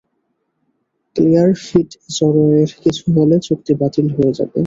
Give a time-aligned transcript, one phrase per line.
[1.15, 4.59] Claire ফিটজরয়ের কিছু হলে চুক্তি বাতিল হয়ে যাবে।